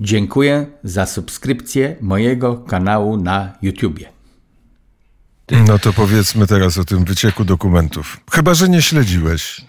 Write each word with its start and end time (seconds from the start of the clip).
Dziękuję 0.00 0.66
za 0.84 1.06
subskrypcję 1.06 1.96
mojego 2.00 2.56
kanału 2.56 3.16
na 3.16 3.52
YouTubie. 3.62 4.08
No 5.50 5.78
to 5.78 5.92
powiedzmy 5.92 6.46
teraz 6.46 6.78
o 6.78 6.84
tym 6.84 7.04
wycieku 7.04 7.44
dokumentów. 7.44 8.20
Chyba, 8.32 8.54
że 8.54 8.68
nie 8.68 8.82
śledziłeś. 8.82 9.60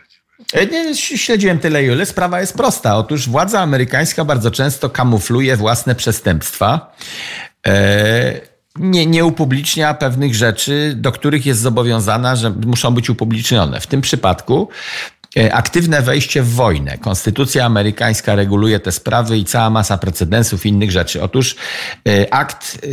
E, 0.54 0.66
Nie, 0.66 0.96
śledziłem 0.96 1.60
tyle, 1.60 1.84
ile. 1.86 2.06
Sprawa 2.06 2.42
jest 2.42 2.54
prosta. 2.54 2.98
Otóż 2.98 3.30
władza 3.30 3.62
amerykańska 3.62 4.26
bardzo 4.26 4.52
często 4.52 4.90
kamufluje 4.90 5.58
własne 5.58 5.96
przestępstwa. 5.96 6.96
E, 7.68 8.42
nie, 8.80 9.06
nie 9.06 9.26
upublicznia 9.26 9.94
pewnych 9.94 10.36
rzeczy, 10.36 10.94
do 10.98 11.12
których 11.12 11.46
jest 11.46 11.62
zobowiązana, 11.62 12.36
że 12.36 12.50
muszą 12.50 12.92
być 12.92 13.10
upublicznione. 13.10 13.82
W 13.82 13.88
tym 13.88 14.02
przypadku 14.02 14.70
aktywne 15.52 16.02
wejście 16.02 16.42
w 16.42 16.54
wojnę. 16.54 16.98
Konstytucja 16.98 17.66
amerykańska 17.66 18.36
reguluje 18.36 18.80
te 18.80 18.92
sprawy 18.92 19.38
i 19.38 19.46
cała 19.46 19.70
masa 19.70 19.98
precedensów 19.98 20.66
i 20.66 20.70
innych 20.70 20.92
rzeczy. 20.92 21.24
Otóż 21.24 21.56
e, 22.08 22.34
akt 22.34 22.78
e, 22.84 22.88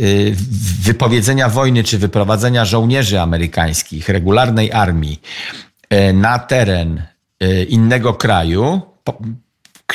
wypowiedzenia 0.83 1.49
wojny 1.49 1.83
czy 1.83 1.97
wyprowadzenia 1.97 2.65
żołnierzy 2.65 3.21
amerykańskich, 3.21 4.09
regularnej 4.09 4.71
armii 4.71 5.21
e, 5.89 6.13
na 6.13 6.39
teren 6.39 7.03
e, 7.39 7.63
innego 7.63 8.13
kraju, 8.13 8.81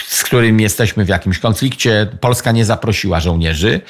z 0.07 0.23
którym 0.23 0.61
jesteśmy 0.61 1.05
w 1.05 1.09
jakimś 1.09 1.39
konflikcie, 1.39 2.07
Polska 2.21 2.53
nie 2.53 2.65
zaprosiła 2.65 3.21
żołnierzy 3.21 3.81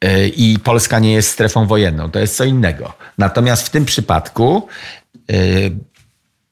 e, 0.00 0.28
i 0.28 0.58
Polska 0.58 0.98
nie 0.98 1.12
jest 1.12 1.30
strefą 1.30 1.66
wojenną. 1.66 2.10
To 2.10 2.18
jest 2.18 2.36
co 2.36 2.44
innego. 2.44 2.92
Natomiast 3.18 3.66
w 3.66 3.70
tym 3.70 3.84
przypadku 3.84 4.68
e, 5.30 5.34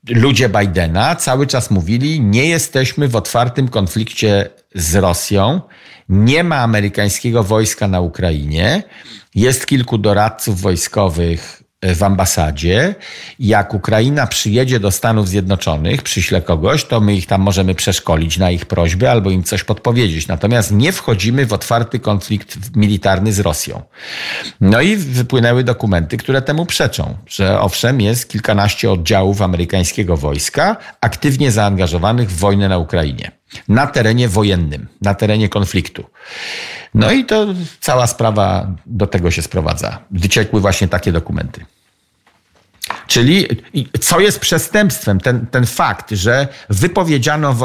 ludzie 0.08 0.48
Bidena 0.48 1.16
cały 1.16 1.46
czas 1.46 1.70
mówili, 1.70 2.20
nie 2.20 2.48
jesteśmy 2.48 3.08
w 3.08 3.16
otwartym 3.16 3.68
konflikcie 3.68 4.50
z 4.74 4.94
Rosją, 4.94 5.60
nie 6.08 6.44
ma 6.44 6.56
amerykańskiego 6.56 7.44
wojska 7.44 7.88
na 7.88 8.00
Ukrainie, 8.00 8.82
jest 9.34 9.66
kilku 9.66 9.98
doradców 9.98 10.60
wojskowych 10.60 11.59
w 11.82 12.02
ambasadzie. 12.02 12.94
Jak 13.38 13.74
Ukraina 13.74 14.26
przyjedzie 14.26 14.80
do 14.80 14.90
Stanów 14.90 15.28
Zjednoczonych, 15.28 16.02
przyśle 16.02 16.42
kogoś, 16.42 16.84
to 16.84 17.00
my 17.00 17.14
ich 17.14 17.26
tam 17.26 17.40
możemy 17.40 17.74
przeszkolić 17.74 18.38
na 18.38 18.50
ich 18.50 18.66
prośbę 18.66 19.10
albo 19.10 19.30
im 19.30 19.42
coś 19.42 19.64
podpowiedzieć. 19.64 20.28
Natomiast 20.28 20.72
nie 20.72 20.92
wchodzimy 20.92 21.46
w 21.46 21.52
otwarty 21.52 21.98
konflikt 21.98 22.76
militarny 22.76 23.32
z 23.32 23.40
Rosją. 23.40 23.82
No 24.60 24.80
i 24.80 24.96
wypłynęły 24.96 25.64
dokumenty, 25.64 26.16
które 26.16 26.42
temu 26.42 26.66
przeczą, 26.66 27.16
że 27.26 27.60
owszem, 27.60 28.00
jest 28.00 28.30
kilkanaście 28.30 28.90
oddziałów 28.90 29.42
amerykańskiego 29.42 30.16
wojska 30.16 30.76
aktywnie 31.00 31.52
zaangażowanych 31.52 32.30
w 32.30 32.38
wojnę 32.38 32.68
na 32.68 32.78
Ukrainie. 32.78 33.39
Na 33.68 33.86
terenie 33.86 34.28
wojennym, 34.28 34.86
na 35.02 35.14
terenie 35.14 35.48
konfliktu. 35.48 36.04
No 36.94 37.10
i 37.12 37.24
to 37.24 37.46
cała 37.80 38.06
sprawa 38.06 38.66
do 38.86 39.06
tego 39.06 39.30
się 39.30 39.42
sprowadza. 39.42 39.98
Wyciekły 40.10 40.60
właśnie 40.60 40.88
takie 40.88 41.12
dokumenty. 41.12 41.64
Czyli 43.06 43.46
co 44.00 44.20
jest 44.20 44.40
przestępstwem? 44.40 45.20
Ten, 45.20 45.46
ten 45.46 45.66
fakt, 45.66 46.10
że 46.10 46.48
wypowiedziano, 46.70 47.56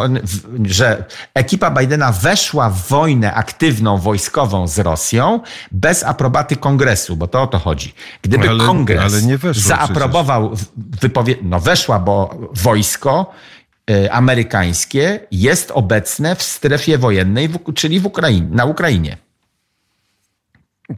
że 0.65 1.05
ekipa 1.33 1.71
Bidena 1.71 2.11
weszła 2.11 2.69
w 2.69 2.87
wojnę 2.87 3.33
aktywną 3.33 3.97
wojskową 3.97 4.67
z 4.67 4.79
Rosją 4.79 5.39
bez 5.71 6.03
aprobaty 6.03 6.55
kongresu, 6.55 7.15
bo 7.15 7.27
to 7.27 7.41
o 7.41 7.47
to 7.47 7.59
chodzi. 7.59 7.93
Gdyby 8.21 8.49
Ale- 8.49 8.65
kongres 8.65 9.13
ale 9.13 9.21
nie 9.21 9.37
weszła 9.37 9.63
zaaprobował 9.77 10.55
wypowiedź, 11.01 11.39
no 11.41 11.59
weszła, 11.59 11.99
bo 11.99 12.37
wojsko 12.53 13.33
amerykańskie 14.11 15.19
jest 15.31 15.71
obecne 15.71 16.35
w 16.35 16.43
strefie 16.43 16.97
wojennej, 16.97 17.49
czyli 17.75 17.99
w 17.99 18.05
Ukrainie, 18.05 18.47
na 18.51 18.65
Ukrainie. 18.65 19.17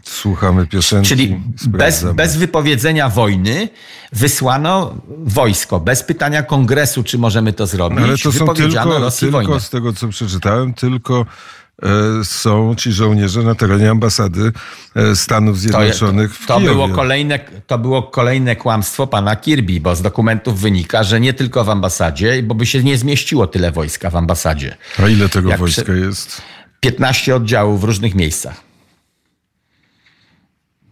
Słuchamy 0.03 0.67
piosenki. 0.67 1.09
Czyli 1.09 1.41
bez, 1.67 2.03
bez 2.03 2.37
wypowiedzenia 2.37 3.09
wojny 3.09 3.69
wysłano 4.13 4.95
wojsko, 5.07 5.79
bez 5.79 6.03
pytania 6.03 6.43
kongresu, 6.43 7.03
czy 7.03 7.17
możemy 7.17 7.53
to 7.53 7.67
zrobić. 7.67 7.99
Ale 7.99 8.17
to 8.17 8.31
są 8.31 8.53
tylko, 8.53 8.99
Rosji 8.99 9.19
tylko 9.19 9.37
wojnę. 9.37 9.59
z 9.59 9.69
tego, 9.69 9.93
co 9.93 10.07
przeczytałem, 10.07 10.73
tylko 10.73 11.25
są 12.23 12.75
ci 12.75 12.91
żołnierze 12.91 13.43
na 13.43 13.55
terenie 13.55 13.89
ambasady 13.89 14.51
e, 14.95 15.15
Stanów 15.15 15.55
To, 15.55 15.59
Zjednoczonych 15.61 16.35
w 16.35 16.45
to, 16.47 16.57
Kijowie. 16.57 16.73
było 16.75 16.89
kolejne, 16.89 17.39
to 17.67 17.77
było 17.77 18.03
kolejne 18.03 18.55
kłamstwo 18.55 19.07
pana 19.07 19.35
Kirby, 19.35 19.79
bo 19.81 19.95
z 19.95 20.01
dokumentów 20.01 20.59
wynika, 20.61 21.03
że 21.03 21.19
nie 21.19 21.33
tylko 21.33 21.63
w 21.63 21.69
ambasadzie, 21.69 22.43
bo 22.43 22.55
by 22.55 22.65
się 22.65 22.83
nie 22.83 22.97
zmieściło 22.97 23.47
tyle 23.47 23.71
wojska 23.71 24.09
w 24.09 24.15
ambasadzie. 24.15 24.75
A 25.03 25.07
ile 25.07 25.29
tego 25.29 25.49
Jak 25.49 25.59
wojska 25.59 25.81
przy- 25.83 25.99
jest? 25.99 26.41
15 26.79 27.35
oddziałów 27.35 27.81
w 27.81 27.83
różnych 27.83 28.15
miejscach. 28.15 28.61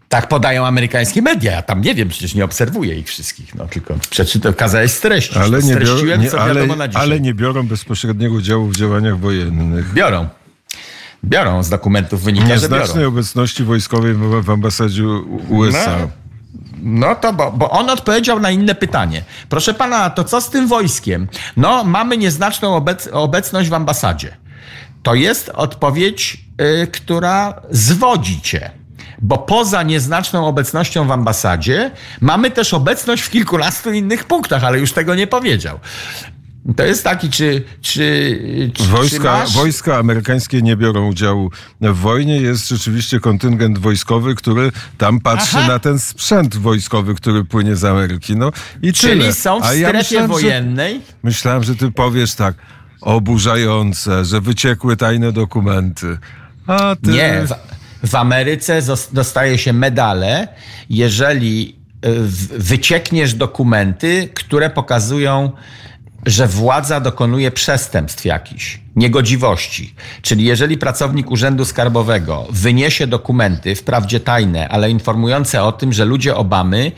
Tak 0.09 0.27
podają 0.27 0.65
amerykańskie 0.65 1.21
media. 1.21 1.51
Ja 1.51 1.61
tam 1.61 1.81
nie 1.81 1.95
wiem, 1.95 2.09
przecież 2.09 2.35
nie 2.35 2.45
obserwuję 2.45 2.95
ich 2.99 3.07
wszystkich. 3.07 3.55
No, 3.55 3.67
tylko 3.67 3.95
przeczytał, 4.09 4.53
kazałeś 4.53 4.91
streścić. 4.91 5.37
Ale 5.37 5.61
To 5.61 5.67
nie, 5.67 5.75
biorą, 5.75 6.05
nie, 6.17 6.31
ale, 6.39 6.67
ale 6.93 7.19
nie 7.19 7.33
biorą 7.33 7.67
bezpośredniego 7.67 8.35
udziału 8.35 8.67
w 8.67 8.75
działaniach 8.75 9.19
wojennych. 9.19 9.93
Biorą. 9.93 10.27
Biorą, 11.25 11.63
z 11.63 11.69
dokumentów 11.69 12.23
wynika, 12.23 12.45
że 12.47 12.53
Nieznacznej 12.53 12.95
biorą. 12.97 13.07
obecności 13.07 13.63
wojskowej 13.63 14.13
w, 14.13 14.49
ambasadzie 14.49 15.03
USA. 15.49 15.97
No. 15.99 16.09
No 16.81 17.15
to, 17.15 17.33
bo, 17.33 17.51
bo 17.51 17.69
on 17.69 17.89
odpowiedział 17.89 18.39
na 18.39 18.51
inne 18.51 18.75
pytanie. 18.75 19.23
Proszę 19.49 19.73
pana, 19.73 20.09
to 20.09 20.23
co 20.23 20.41
z 20.41 20.49
tym 20.49 20.67
wojskiem? 20.67 21.27
No, 21.57 21.83
mamy 21.83 22.17
nieznaczną 22.17 22.75
obec, 22.75 23.09
obecność 23.11 23.69
w 23.69 23.73
ambasadzie. 23.73 24.37
To 25.03 25.15
jest 25.15 25.49
odpowiedź, 25.49 26.37
y, 26.83 26.87
która 26.87 27.61
zwodzi 27.69 28.41
cię. 28.41 28.71
Bo 29.21 29.37
poza 29.37 29.83
nieznaczną 29.83 30.47
obecnością 30.47 31.07
w 31.07 31.11
ambasadzie 31.11 31.91
mamy 32.21 32.51
też 32.51 32.73
obecność 32.73 33.23
w 33.23 33.29
kilkunastu 33.29 33.91
innych 33.91 34.23
punktach, 34.23 34.63
ale 34.63 34.79
już 34.79 34.91
tego 34.93 35.15
nie 35.15 35.27
powiedział. 35.27 35.79
To 36.75 36.83
jest 36.85 37.03
taki, 37.03 37.29
czy. 37.29 37.63
czy, 37.81 38.71
czy 38.73 38.83
czy 38.83 38.89
Wojska, 38.89 39.23
masz... 39.23 39.53
wojska 39.53 39.97
amerykańskie 39.97 40.61
nie 40.61 40.77
biorą 40.77 41.07
udziału 41.07 41.51
w 41.81 41.95
wojnie. 41.97 42.37
Jest 42.37 42.69
rzeczywiście 42.69 43.19
kontyngent 43.19 43.77
wojskowy, 43.77 44.35
który 44.35 44.71
tam 44.97 45.19
patrzy 45.19 45.57
Aha. 45.57 45.67
na 45.67 45.79
ten 45.79 45.99
sprzęt 45.99 46.55
wojskowy, 46.57 47.15
który 47.15 47.43
płynie 47.45 47.75
z 47.75 47.83
Ameryki. 47.83 48.35
No 48.35 48.51
i 48.81 48.93
Czyli 48.93 49.19
tyle. 49.21 49.33
są 49.33 49.59
w 49.59 49.63
A 49.63 49.73
ja 49.73 49.87
strefie 49.89 49.97
myślałem, 49.97 50.27
że- 50.27 50.33
wojennej. 50.33 51.01
Myślałem, 51.23 51.63
że 51.63 51.75
ty 51.75 51.91
powiesz 51.91 52.35
tak 52.35 52.55
oburzające, 53.01 54.25
że 54.25 54.41
wyciekły 54.41 54.97
tajne 54.97 55.31
dokumenty. 55.31 56.17
A 56.67 56.95
ty... 57.03 57.11
Nie, 57.11 57.43
w, 58.03 58.09
w 58.09 58.15
Ameryce 58.15 58.81
dostaje 59.13 59.57
się 59.57 59.73
medale, 59.73 60.47
jeżeli 60.89 61.75
w- 62.03 62.47
wyciekniesz 62.63 63.33
dokumenty, 63.33 64.29
które 64.33 64.69
pokazują, 64.69 65.51
że 66.25 66.47
władza 66.47 66.99
dokonuje 66.99 67.51
przestępstw 67.51 68.25
jakichś, 68.25 68.79
niegodziwości. 68.95 69.93
Czyli 70.21 70.45
jeżeli 70.45 70.77
pracownik 70.77 71.31
Urzędu 71.31 71.65
Skarbowego 71.65 72.47
wyniesie 72.49 73.07
dokumenty, 73.07 73.75
wprawdzie 73.75 74.19
tajne, 74.19 74.69
ale 74.69 74.89
informujące 74.89 75.63
o 75.63 75.71
tym, 75.71 75.93
że 75.93 76.05
ludzie 76.05 76.35
Obamy 76.35 76.91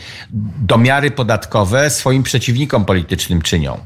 domiary 0.62 1.12
podatkowe 1.12 1.90
swoim 1.90 2.24
przeciwnikom 2.24 2.86
politycznym 2.86 3.42
czynią, 3.42 3.78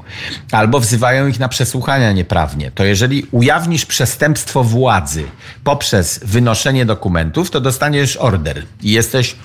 albo 0.52 0.80
wzywają 0.80 1.26
ich 1.26 1.40
na 1.40 1.48
przesłuchania 1.48 2.12
nieprawnie, 2.12 2.70
to 2.70 2.84
jeżeli 2.84 3.26
ujawnisz 3.30 3.86
przestępstwo 3.86 4.64
władzy 4.64 5.24
poprzez 5.64 6.20
wynoszenie 6.24 6.86
dokumentów, 6.86 7.50
to 7.50 7.60
dostaniesz 7.60 8.16
order 8.16 8.62
i 8.82 8.92
jesteś 8.92 9.36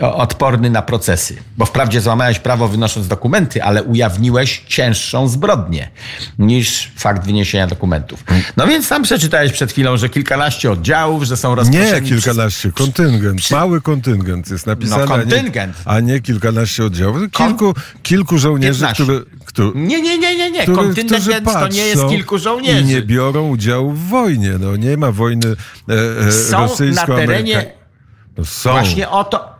odporny 0.00 0.70
na 0.70 0.82
procesy. 0.82 1.36
Bo 1.56 1.64
wprawdzie 1.66 2.00
złamałeś 2.00 2.38
prawo 2.38 2.68
wynosząc 2.68 3.08
dokumenty, 3.08 3.62
ale 3.62 3.82
ujawniłeś 3.82 4.62
cięższą 4.68 5.28
zbrodnię 5.28 5.90
niż 6.38 6.92
fakt 6.96 7.26
wyniesienia 7.26 7.66
dokumentów. 7.66 8.24
No 8.56 8.66
więc 8.66 8.88
tam 8.88 9.02
przeczytałeś 9.02 9.52
przed 9.52 9.72
chwilą, 9.72 9.96
że 9.96 10.08
kilkanaście 10.08 10.70
oddziałów, 10.72 11.22
że 11.22 11.36
są 11.36 11.54
rozproszeni... 11.54 11.86
Nie, 11.92 12.02
przez- 12.02 12.24
kilkanaście. 12.24 12.72
Kontyngent. 12.72 13.50
Mały 13.50 13.80
kontyngent 13.80 14.50
jest 14.50 14.66
napisane. 14.66 15.04
No, 15.06 15.14
a 15.14 15.16
nie- 15.16 15.22
kontyngent. 15.22 15.76
A 15.84 16.00
nie, 16.00 16.20
kilkanaście 16.20 16.84
oddziałów. 16.84 17.16
Kilku, 17.32 17.74
kilku 18.02 18.38
żołnierzy, 18.38 18.80
15. 18.80 19.02
które, 19.04 19.20
którzy, 19.44 19.72
Nie, 19.74 20.02
nie, 20.02 20.18
nie, 20.18 20.36
nie, 20.36 20.50
nie. 20.50 20.62
którzy, 20.62 20.76
Kontyngent 20.78 21.24
to 21.52 21.68
nie 21.68 21.86
jest 21.86 22.08
kilku 22.08 22.36
I 22.36 22.38
żołnierzy. 22.40 22.84
nie 22.84 23.02
biorą 23.02 23.48
udziału 23.48 23.92
w 23.92 24.08
wojnie. 24.08 24.50
No, 24.60 24.76
nie 24.76 24.96
ma 24.96 25.12
wojny 25.12 25.46
e, 25.88 26.26
e, 26.28 26.32
Są 26.32 26.50
na 26.60 26.66
rosyjsko-amerykańskiej. 26.66 27.26
terenie... 27.54 27.72
No, 28.38 28.44
są. 28.44 28.70
Właśnie 28.70 29.08
o 29.08 29.24
to... 29.24 29.53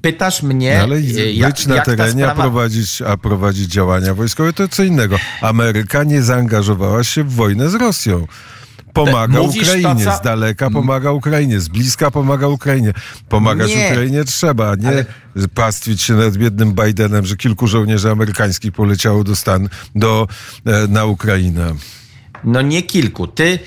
Pytasz 0.00 0.42
mnie, 0.42 0.74
No, 0.78 0.82
ale 0.82 0.96
e, 0.96 1.00
być 1.00 1.36
jak, 1.36 1.66
na 1.66 1.74
jak 1.74 1.84
terenie, 1.86 2.24
a, 2.24 2.30
sprawa... 2.30 2.42
prowadzić, 2.42 3.02
a 3.02 3.16
prowadzić 3.16 3.72
działania 3.72 4.14
wojskowe 4.14 4.52
to 4.52 4.68
co 4.68 4.82
innego. 4.82 5.16
Ameryka 5.40 6.04
nie 6.04 6.22
zaangażowała 6.22 7.04
się 7.04 7.24
w 7.24 7.32
wojnę 7.34 7.70
z 7.70 7.74
Rosją. 7.74 8.26
Pomaga 8.92 9.38
Mówisz 9.38 9.68
Ukrainie, 9.68 10.04
co- 10.04 10.16
z 10.16 10.20
daleka 10.20 10.70
pomaga 10.70 11.10
Ukrainie, 11.12 11.60
z 11.60 11.68
bliska 11.68 12.10
pomaga 12.10 12.46
Ukrainie. 12.48 12.92
Pomagać 13.28 13.68
Nie. 13.74 13.86
Ukrainie 13.90 14.24
trzeba, 14.24 14.70
a 14.70 14.74
nie 14.74 14.88
Ale- 14.88 15.04
pastwić 15.54 16.02
się 16.02 16.14
nad 16.14 16.36
biednym 16.36 16.72
Bidenem, 16.74 17.26
że 17.26 17.36
kilku 17.36 17.66
żołnierzy 17.66 18.10
amerykańskich 18.10 18.72
poleciało 18.72 19.24
do 19.24 19.36
Stan, 19.36 19.68
do, 19.94 20.28
e, 20.66 20.86
na 20.88 21.04
Ukrainę. 21.04 21.74
No 22.44 22.62
nie 22.62 22.82
kilku. 22.82 23.26
Ty 23.26 23.58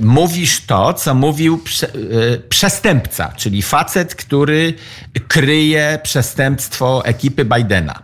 mówisz 0.00 0.66
to, 0.66 0.94
co 0.94 1.14
mówił 1.14 1.58
prze, 1.58 1.88
przestępca, 2.48 3.32
czyli 3.36 3.62
facet, 3.62 4.14
który 4.14 4.74
kryje 5.28 5.98
przestępstwo 6.02 7.04
ekipy 7.04 7.44
Bidena. 7.44 8.02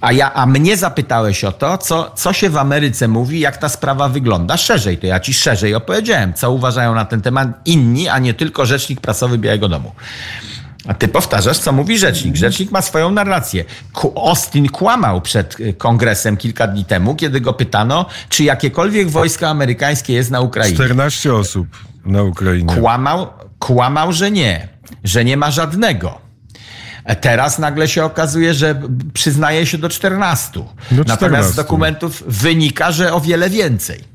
A, 0.00 0.12
ja, 0.12 0.32
a 0.34 0.46
mnie 0.46 0.76
zapytałeś 0.76 1.44
o 1.44 1.52
to, 1.52 1.78
co, 1.78 2.12
co 2.16 2.32
się 2.32 2.50
w 2.50 2.56
Ameryce 2.56 3.08
mówi, 3.08 3.40
jak 3.40 3.56
ta 3.56 3.68
sprawa 3.68 4.08
wygląda 4.08 4.56
szerzej. 4.56 4.98
To 4.98 5.06
ja 5.06 5.20
ci 5.20 5.34
szerzej 5.34 5.74
opowiedziałem, 5.74 6.34
co 6.34 6.52
uważają 6.52 6.94
na 6.94 7.04
ten 7.04 7.22
temat 7.22 7.48
inni, 7.64 8.08
a 8.08 8.18
nie 8.18 8.34
tylko 8.34 8.66
rzecznik 8.66 9.00
prasowy 9.00 9.38
Białego 9.38 9.68
Domu. 9.68 9.92
A 10.88 10.94
ty 10.94 11.08
powtarzasz, 11.08 11.58
co 11.58 11.72
mówi 11.72 11.98
rzecznik. 11.98 12.36
Rzecznik 12.36 12.70
ma 12.70 12.82
swoją 12.82 13.10
narrację. 13.10 13.64
Austin 14.16 14.68
kłamał 14.68 15.20
przed 15.20 15.60
y, 15.60 15.74
kongresem 15.74 16.36
kilka 16.36 16.66
dni 16.66 16.84
temu, 16.84 17.14
kiedy 17.14 17.40
go 17.40 17.52
pytano, 17.52 18.06
czy 18.28 18.44
jakiekolwiek 18.44 19.10
wojsko 19.10 19.48
amerykańskie 19.48 20.12
jest 20.12 20.30
na 20.30 20.40
Ukrainie. 20.40 20.74
14 20.74 21.34
osób 21.34 21.66
na 22.04 22.22
Ukrainie. 22.22 22.74
Kłamał, 22.74 23.26
kłamał, 23.58 24.12
że 24.12 24.30
nie, 24.30 24.68
że 25.04 25.24
nie 25.24 25.36
ma 25.36 25.50
żadnego. 25.50 26.20
E, 27.04 27.16
teraz 27.16 27.58
nagle 27.58 27.88
się 27.88 28.04
okazuje, 28.04 28.54
że 28.54 28.82
przyznaje 29.12 29.66
się 29.66 29.78
do 29.78 29.88
14. 29.88 30.60
Do 30.60 30.66
14. 31.04 31.04
Natomiast 31.06 31.52
z 31.52 31.54
dokumentów 31.54 32.22
wynika, 32.26 32.92
że 32.92 33.12
o 33.12 33.20
wiele 33.20 33.50
więcej. 33.50 34.09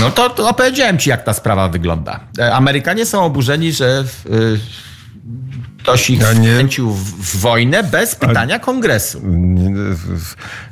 No 0.00 0.10
to, 0.10 0.30
to 0.30 0.48
opowiedziałem 0.48 0.98
ci, 0.98 1.10
jak 1.10 1.24
ta 1.24 1.32
sprawa 1.32 1.68
wygląda. 1.68 2.20
E, 2.38 2.54
Amerykanie 2.54 3.06
są 3.06 3.22
oburzeni, 3.22 3.72
że 3.72 4.04
ktoś 5.84 6.10
ich 6.10 6.22
wkręcił 6.22 6.90
w 6.90 7.36
wojnę 7.36 7.82
bez 7.82 8.14
pytania 8.14 8.58
kongresu. 8.58 9.20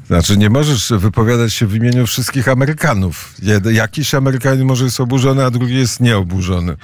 Znaczy, 0.06 0.37
nie 0.37 0.50
możesz 0.50 0.93
wypowiadać 0.97 1.53
się 1.55 1.67
w 1.67 1.75
imieniu 1.75 2.06
wszystkich 2.06 2.49
Amerykanów. 2.49 3.35
Jakiś 3.73 4.14
Amerykanin 4.14 4.64
może 4.67 4.85
jest 4.85 5.00
oburzony, 5.00 5.44
a 5.44 5.50
drugi 5.50 5.79
jest 5.79 6.00
nieoburzony. 6.00 6.76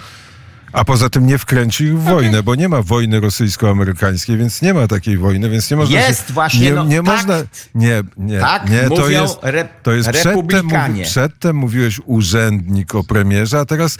A 0.73 0.85
poza 0.85 1.11
tym 1.11 1.27
nie 1.27 1.39
wkręci 1.39 1.85
ich 1.85 1.99
w 1.99 2.03
wojnę, 2.03 2.43
bo 2.43 2.55
nie 2.55 2.69
ma 2.69 2.83
wojny 2.83 3.21
rosyjsko-amerykańskiej, 3.21 4.37
więc 4.37 4.63
nie 4.63 4.75
ma 4.75 4.87
takiej 4.87 5.19
wojny, 5.19 5.51
więc 5.51 5.71
nie 5.71 5.77
można. 5.77 6.01
Jest 6.01 6.29
się, 6.29 6.35
właśnie. 6.35 6.61
Nie, 6.61 6.73
no, 6.73 6.85
nie 6.85 6.97
tak, 6.97 7.07
można. 7.07 7.35
Nie, 7.75 8.03
nie, 8.17 8.41
tak 8.41 8.71
nie. 8.71 8.89
To 8.89 9.09
jest, 9.09 9.39
to 9.83 9.93
jest 9.93 10.11
przedtem, 10.11 10.69
przedtem 11.03 11.57
mówiłeś 11.57 12.01
urzędnik 12.05 12.95
o 12.95 13.05
premierze, 13.05 13.59
a 13.61 13.65
teraz, 13.65 13.99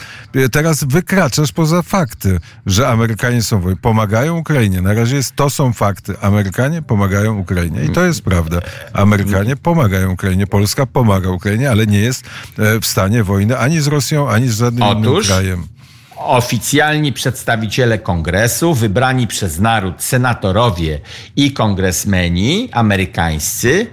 teraz 0.51 0.83
wykraczasz 0.83 1.51
poza 1.51 1.81
fakty, 1.81 2.39
że 2.65 2.87
Amerykanie 2.87 3.43
są 3.43 3.61
wojny. 3.61 3.79
Pomagają 3.81 4.37
Ukrainie. 4.37 4.81
Na 4.81 4.93
razie 4.93 5.15
jest, 5.15 5.35
to 5.35 5.49
są 5.49 5.73
fakty. 5.73 6.19
Amerykanie 6.21 6.81
pomagają 6.81 7.37
Ukrainie. 7.37 7.83
I 7.83 7.89
to 7.89 8.05
jest 8.05 8.21
prawda. 8.21 8.59
Amerykanie 8.93 9.55
pomagają 9.55 10.11
Ukrainie. 10.11 10.47
Polska 10.47 10.85
pomaga 10.85 11.29
Ukrainie, 11.29 11.71
ale 11.71 11.87
nie 11.87 11.99
jest 11.99 12.23
e, 12.57 12.79
w 12.79 12.85
stanie 12.85 13.23
wojny 13.23 13.57
ani 13.57 13.81
z 13.81 13.87
Rosją, 13.87 14.29
ani 14.29 14.47
z 14.49 14.57
żadnym 14.57 14.83
Otóż, 14.83 15.03
innym 15.03 15.23
krajem 15.23 15.78
oficjalni 16.19 17.13
przedstawiciele 17.13 17.99
kongresu, 17.99 18.73
wybrani 18.73 19.27
przez 19.27 19.59
naród 19.59 20.03
senatorowie 20.03 20.99
i 21.35 21.53
kongresmeni 21.53 22.69
amerykańscy, 22.71 23.87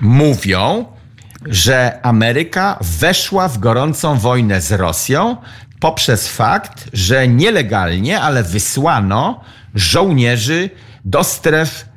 mówią, 0.00 0.84
że 1.46 2.00
Ameryka 2.02 2.78
weszła 2.80 3.48
w 3.48 3.58
gorącą 3.58 4.18
wojnę 4.18 4.60
z 4.60 4.72
Rosją 4.72 5.36
poprzez 5.80 6.28
fakt, 6.28 6.88
że 6.92 7.28
nielegalnie, 7.28 8.20
ale 8.20 8.42
wysłano 8.42 9.40
żołnierzy 9.74 10.70
do 11.04 11.24
stref 11.24 11.88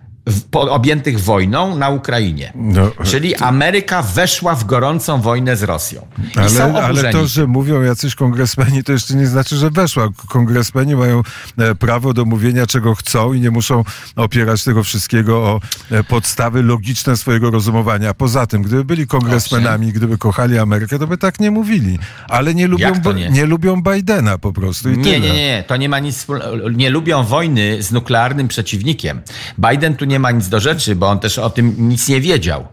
objętych 0.51 1.19
wojną 1.19 1.75
na 1.75 1.89
Ukrainie. 1.89 2.53
No, 2.55 2.91
Czyli 3.03 3.35
Ameryka 3.35 4.01
weszła 4.01 4.55
w 4.55 4.65
gorącą 4.65 5.21
wojnę 5.21 5.57
z 5.57 5.63
Rosją. 5.63 6.07
Ale, 6.35 6.83
ale, 6.83 7.11
to, 7.11 7.27
że 7.27 7.47
mówią 7.47 7.81
jacyś 7.81 8.15
kongresmeni, 8.15 8.83
to 8.83 8.91
jeszcze 8.91 9.13
nie 9.13 9.27
znaczy, 9.27 9.55
że 9.55 9.69
weszła. 9.69 10.09
Kongresmeni 10.27 10.95
mają 10.95 11.21
e, 11.57 11.75
prawo 11.75 12.13
do 12.13 12.25
mówienia, 12.25 12.67
czego 12.67 12.95
chcą 12.95 13.33
i 13.33 13.41
nie 13.41 13.51
muszą 13.51 13.83
opierać 14.15 14.63
tego 14.63 14.83
wszystkiego 14.83 15.37
o 15.37 15.59
e, 15.91 16.03
podstawy 16.03 16.63
logiczne 16.63 17.17
swojego 17.17 17.51
rozumowania. 17.51 18.13
Poza 18.13 18.47
tym, 18.47 18.61
gdyby 18.61 18.85
byli 18.85 19.07
kongresmenami, 19.07 19.93
gdyby 19.93 20.17
kochali 20.17 20.59
Amerykę, 20.59 20.99
to 20.99 21.07
by 21.07 21.17
tak 21.17 21.39
nie 21.39 21.51
mówili. 21.51 21.99
Ale 22.29 22.55
nie 22.55 22.67
lubią, 22.67 22.93
nie? 23.15 23.29
nie? 23.29 23.45
lubią 23.45 23.81
Bidena 23.81 24.37
po 24.37 24.53
prostu. 24.53 24.89
I 24.89 24.97
nie, 24.97 25.03
tyle. 25.03 25.19
nie, 25.19 25.33
nie. 25.33 25.63
To 25.67 25.77
nie 25.77 25.89
ma 25.89 25.99
nic 25.99 26.27
Nie 26.75 26.89
lubią 26.89 27.23
wojny 27.23 27.83
z 27.83 27.91
nuklearnym 27.91 28.47
przeciwnikiem. 28.47 29.21
Biden 29.57 29.95
tu 29.95 30.05
nie 30.09 30.19
ma 30.19 30.31
nic 30.31 30.49
do 30.49 30.59
rzeczy, 30.59 30.95
bo 30.95 31.07
on 31.07 31.19
też 31.19 31.37
o 31.37 31.49
tym 31.49 31.75
nic 31.89 32.07
nie 32.07 32.21
wiedział. 32.21 32.67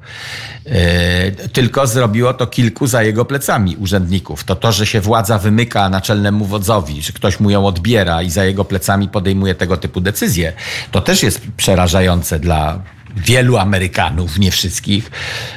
E, 0.66 1.30
tylko 1.30 1.86
zrobiło 1.86 2.34
to 2.34 2.46
kilku 2.46 2.86
za 2.86 3.02
jego 3.02 3.24
plecami 3.24 3.76
urzędników. 3.76 4.44
To 4.44 4.56
to, 4.56 4.72
że 4.72 4.86
się 4.86 5.00
władza 5.00 5.38
wymyka 5.38 5.88
naczelnemu 5.88 6.44
wodzowi, 6.44 7.02
że 7.02 7.12
ktoś 7.12 7.40
mu 7.40 7.50
ją 7.50 7.66
odbiera 7.66 8.22
i 8.22 8.30
za 8.30 8.44
jego 8.44 8.64
plecami 8.64 9.08
podejmuje 9.08 9.54
tego 9.54 9.76
typu 9.76 10.00
decyzje, 10.00 10.52
to 10.90 11.00
też 11.00 11.22
jest 11.22 11.40
przerażające 11.56 12.40
dla 12.40 12.82
wielu 13.16 13.56
Amerykanów, 13.56 14.38
nie 14.38 14.50
wszystkich, 14.50 15.10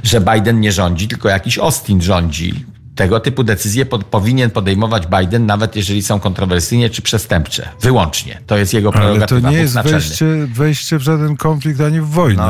że 0.04 0.22
Biden 0.22 0.60
nie 0.60 0.72
rządzi, 0.72 1.08
tylko 1.08 1.30
jakiś 1.30 1.58
Austin 1.58 2.02
rządzi, 2.02 2.66
tego 3.00 3.20
typu 3.20 3.44
decyzje 3.44 3.86
pod, 3.86 4.04
powinien 4.04 4.52
podejmować 4.52 5.08
Biden, 5.08 5.46
nawet 5.46 5.76
jeżeli 5.76 6.04
są 6.04 6.20
kontrowersyjne 6.20 6.90
czy 6.90 7.02
przestępcze. 7.02 7.70
Wyłącznie. 7.82 8.42
To 8.48 8.58
jest 8.58 8.74
jego 8.74 8.92
prerogatywa. 8.92 9.36
Ale 9.36 9.42
to 9.42 9.50
nie 9.50 9.58
jest 9.58 9.82
wejście, 9.82 10.26
wejście 10.54 10.98
w 10.98 11.02
żaden 11.02 11.38
konflikt 11.38 11.82
ani 11.82 12.02
w 12.02 12.08
wojnę. 12.08 12.44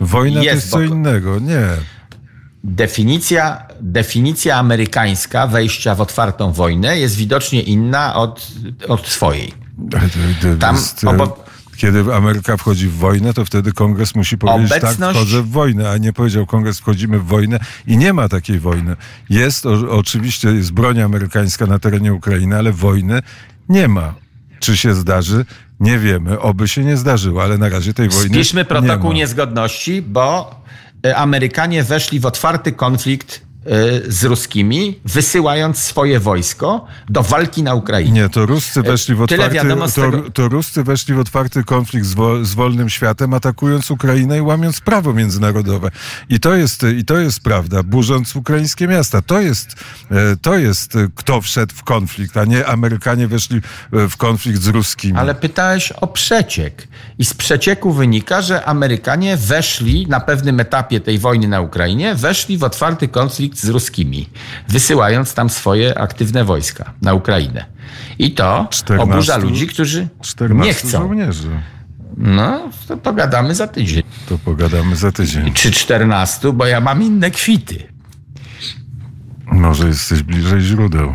No, 0.00 0.06
Wojna 0.06 0.42
jest, 0.42 0.70
to 0.70 0.80
jest 0.80 0.90
co 0.90 0.94
innego. 0.94 1.38
Nie. 1.38 1.66
Definicja, 2.64 3.66
definicja 3.80 4.56
amerykańska 4.56 5.46
wejścia 5.46 5.94
w 5.94 6.00
otwartą 6.00 6.52
wojnę 6.52 6.98
jest 6.98 7.16
widocznie 7.16 7.62
inna 7.62 8.14
od, 8.14 8.48
od 8.88 9.06
swojej. 9.06 9.54
Tam 10.60 10.78
obok, 11.06 11.50
kiedy 11.76 12.14
Ameryka 12.14 12.56
wchodzi 12.56 12.88
w 12.88 12.96
wojnę, 12.96 13.34
to 13.34 13.44
wtedy 13.44 13.72
kongres 13.72 14.14
musi 14.14 14.38
powiedzieć, 14.38 14.70
tak, 14.70 14.82
Obecność... 14.82 15.16
tak, 15.16 15.26
wchodzę 15.26 15.42
w 15.42 15.50
wojnę, 15.50 15.90
a 15.90 15.96
nie 15.96 16.12
powiedział 16.12 16.46
kongres, 16.46 16.78
wchodzimy 16.78 17.18
w 17.18 17.24
wojnę 17.24 17.58
i 17.86 17.96
nie 17.96 18.12
ma 18.12 18.28
takiej 18.28 18.58
wojny. 18.58 18.96
Jest, 19.30 19.66
o, 19.66 19.72
oczywiście 19.90 20.48
jest 20.48 20.72
broń 20.72 21.00
amerykańska 21.00 21.66
na 21.66 21.78
terenie 21.78 22.14
Ukrainy, 22.14 22.56
ale 22.56 22.72
wojny 22.72 23.22
nie 23.68 23.88
ma. 23.88 24.14
Czy 24.60 24.76
się 24.76 24.94
zdarzy? 24.94 25.44
Nie 25.80 25.98
wiemy. 25.98 26.40
Oby 26.40 26.68
się 26.68 26.84
nie 26.84 26.96
zdarzyło, 26.96 27.42
ale 27.42 27.58
na 27.58 27.68
razie 27.68 27.94
tej 27.94 28.08
wojny 28.08 28.34
Spiszmy 28.34 28.64
protokół 28.64 29.12
nie 29.12 29.18
niezgodności, 29.18 30.02
bo 30.02 30.60
e, 31.06 31.16
Amerykanie 31.16 31.82
weszli 31.82 32.20
w 32.20 32.26
otwarty 32.26 32.72
konflikt 32.72 33.40
Y, 33.40 33.53
z 34.08 34.24
ruskimi, 34.24 35.00
wysyłając 35.04 35.78
swoje 35.78 36.20
wojsko 36.20 36.86
do 37.08 37.22
walki 37.22 37.62
na 37.62 37.74
Ukrainie. 37.74 38.12
Nie, 38.12 38.28
to 38.28 38.46
Ruscy 38.46 38.82
weszli 38.82 39.14
w 39.14 39.22
otwarty, 39.22 39.58
to, 39.94 40.30
to 40.30 40.48
Ruscy 40.48 40.84
weszli 40.84 41.14
w 41.14 41.18
otwarty 41.18 41.64
konflikt 41.64 42.06
z, 42.06 42.14
wo, 42.14 42.44
z, 42.44 42.54
wolnym 42.54 42.90
światem, 42.90 43.34
atakując 43.34 43.90
Ukrainę 43.90 44.38
i 44.38 44.40
łamiąc 44.40 44.80
prawo 44.80 45.12
międzynarodowe. 45.12 45.90
I 46.28 46.40
to 46.40 46.54
jest, 46.54 46.82
i 46.98 47.04
to 47.04 47.18
jest 47.18 47.40
prawda, 47.40 47.82
burząc 47.82 48.36
ukraińskie 48.36 48.88
miasta. 48.88 49.22
To 49.22 49.40
jest, 49.40 49.74
e, 50.10 50.36
to 50.42 50.58
jest 50.58 50.94
kto 51.14 51.40
wszedł 51.40 51.74
w 51.74 51.82
konflikt, 51.84 52.36
a 52.36 52.44
nie 52.44 52.66
Amerykanie 52.66 53.28
weszli 53.28 53.56
e, 53.56 54.08
w 54.08 54.16
konflikt 54.16 54.62
z 54.62 54.68
ruskimi. 54.68 55.18
Ale 55.18 55.34
pytałeś 55.34 55.92
o 55.92 56.06
przeciek. 56.06 56.88
I 57.18 57.24
z 57.24 57.34
przecieku 57.34 57.92
wynika, 57.92 58.42
że 58.42 58.64
Amerykanie 58.64 59.36
weszli 59.36 60.06
na 60.08 60.20
pewnym 60.20 60.60
etapie 60.60 61.00
tej 61.00 61.18
wojny 61.18 61.48
na 61.48 61.60
Ukrainie, 61.60 62.14
weszli 62.14 62.58
w 62.58 62.64
otwarty 62.64 63.08
konflikt 63.08 63.53
konflikt 63.54 63.58
z 63.58 63.68
ruskimi, 63.68 64.28
wysyłając 64.68 65.34
tam 65.34 65.50
swoje 65.50 65.98
aktywne 65.98 66.44
wojska 66.44 66.92
na 67.02 67.14
Ukrainę. 67.14 67.64
I 68.18 68.32
to 68.32 68.68
14, 68.70 69.02
oburza 69.02 69.36
ludzi, 69.36 69.66
którzy 69.66 70.08
nie 70.54 70.74
chcą. 70.74 70.88
żołnierzy. 70.88 71.50
No, 72.16 72.70
to 72.88 72.96
pogadamy 72.96 73.54
za 73.54 73.66
tydzień. 73.66 74.02
To 74.28 74.38
pogadamy 74.38 74.96
za 74.96 75.12
tydzień. 75.12 75.52
Czy 75.52 75.70
14, 75.70 76.52
bo 76.52 76.66
ja 76.66 76.80
mam 76.80 77.02
inne 77.02 77.30
kwity. 77.30 77.88
Może 79.46 79.88
jesteś 79.88 80.22
bliżej 80.22 80.60
źródeł. 80.60 81.14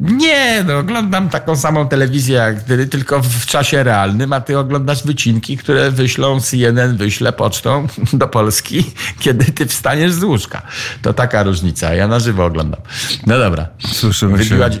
Nie, 0.00 0.64
no, 0.66 0.78
oglądam 0.78 1.28
taką 1.28 1.56
samą 1.56 1.88
telewizję 1.88 2.36
jak 2.36 2.62
ty, 2.62 2.86
tylko 2.86 3.22
w 3.22 3.46
czasie 3.46 3.82
realnym, 3.82 4.32
a 4.32 4.40
ty 4.40 4.58
oglądasz 4.58 5.04
wycinki, 5.04 5.56
które 5.56 5.90
wyślą 5.90 6.40
CNN, 6.40 6.96
wyśle 6.96 7.32
pocztą 7.32 7.86
do 8.12 8.28
Polski, 8.28 8.84
kiedy 9.18 9.44
ty 9.44 9.66
wstaniesz 9.66 10.12
z 10.12 10.22
łóżka. 10.22 10.62
To 11.02 11.12
taka 11.12 11.42
różnica. 11.42 11.94
Ja 11.94 12.08
na 12.08 12.20
żywo 12.20 12.44
oglądam. 12.44 12.80
No 13.26 13.38
dobra. 13.38 13.68
Słyszymy 13.92 14.36
Wybiła 14.36 14.72
się 14.72 14.78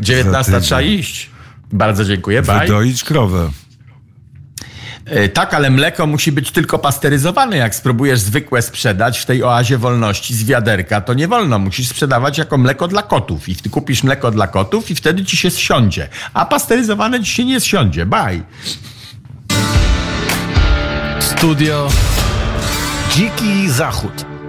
19 0.00 0.60
trzeba 0.60 0.82
iść. 0.82 1.30
Bardzo 1.72 2.04
dziękuję. 2.04 2.42
Bye. 2.42 2.60
Wydoić 2.60 3.04
krowę. 3.04 3.50
E, 5.10 5.28
tak, 5.28 5.54
ale 5.54 5.70
mleko 5.70 6.06
musi 6.06 6.32
być 6.32 6.50
tylko 6.50 6.78
pasteryzowane. 6.78 7.56
Jak 7.56 7.74
spróbujesz 7.74 8.20
zwykłe 8.20 8.62
sprzedać 8.62 9.18
w 9.18 9.26
tej 9.26 9.44
oazie 9.44 9.78
wolności 9.78 10.34
z 10.34 10.44
wiaderka, 10.44 11.00
to 11.00 11.14
nie 11.14 11.28
wolno. 11.28 11.58
Musisz 11.58 11.88
sprzedawać 11.88 12.38
jako 12.38 12.58
mleko 12.58 12.88
dla 12.88 13.02
kotów. 13.02 13.48
I 13.48 13.56
ty 13.56 13.70
kupisz 13.70 14.02
mleko 14.02 14.30
dla 14.30 14.46
kotów 14.46 14.90
i 14.90 14.94
wtedy 14.94 15.24
ci 15.24 15.36
się 15.36 15.50
zsiądzie. 15.50 16.08
A 16.34 16.46
pasteryzowane 16.46 17.22
ci 17.22 17.32
się 17.32 17.44
nie 17.44 17.60
zsiądzie. 17.60 18.06
Bye. 18.06 18.42
Studio 21.20 21.88
Dziki 23.10 23.70
Zachód. 23.70 24.39